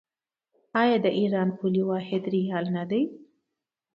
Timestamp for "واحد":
1.89-2.23